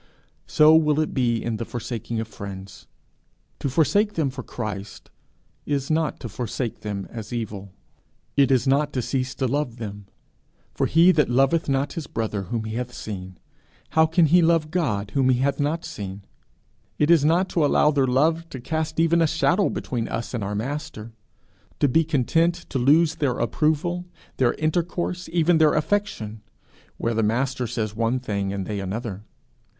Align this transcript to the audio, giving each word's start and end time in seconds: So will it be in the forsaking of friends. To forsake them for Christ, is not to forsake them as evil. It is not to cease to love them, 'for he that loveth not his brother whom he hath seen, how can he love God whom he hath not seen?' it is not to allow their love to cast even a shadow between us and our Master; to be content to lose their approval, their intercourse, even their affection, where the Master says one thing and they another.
So 0.47 0.75
will 0.75 0.99
it 0.99 1.13
be 1.13 1.43
in 1.43 1.57
the 1.57 1.63
forsaking 1.63 2.19
of 2.19 2.27
friends. 2.27 2.87
To 3.59 3.69
forsake 3.69 4.13
them 4.13 4.31
for 4.31 4.41
Christ, 4.41 5.11
is 5.67 5.91
not 5.91 6.19
to 6.21 6.27
forsake 6.27 6.79
them 6.79 7.05
as 7.11 7.31
evil. 7.31 7.69
It 8.35 8.49
is 8.49 8.65
not 8.65 8.93
to 8.93 9.03
cease 9.03 9.35
to 9.35 9.45
love 9.45 9.77
them, 9.77 10.07
'for 10.73 10.87
he 10.87 11.11
that 11.11 11.29
loveth 11.29 11.69
not 11.69 11.93
his 11.93 12.07
brother 12.07 12.45
whom 12.45 12.63
he 12.63 12.77
hath 12.77 12.91
seen, 12.91 13.37
how 13.91 14.07
can 14.07 14.25
he 14.25 14.41
love 14.41 14.71
God 14.71 15.11
whom 15.11 15.29
he 15.29 15.37
hath 15.37 15.59
not 15.59 15.85
seen?' 15.85 16.23
it 16.97 17.11
is 17.11 17.23
not 17.23 17.47
to 17.49 17.63
allow 17.63 17.91
their 17.91 18.07
love 18.07 18.49
to 18.49 18.59
cast 18.59 18.99
even 18.99 19.21
a 19.21 19.27
shadow 19.27 19.69
between 19.69 20.07
us 20.07 20.33
and 20.33 20.43
our 20.43 20.55
Master; 20.55 21.13
to 21.79 21.87
be 21.87 22.03
content 22.03 22.55
to 22.71 22.79
lose 22.79 23.13
their 23.17 23.37
approval, 23.37 24.05
their 24.37 24.53
intercourse, 24.55 25.29
even 25.31 25.59
their 25.59 25.75
affection, 25.75 26.41
where 26.97 27.13
the 27.13 27.21
Master 27.21 27.67
says 27.67 27.95
one 27.95 28.19
thing 28.19 28.51
and 28.51 28.65
they 28.65 28.79
another. 28.79 29.25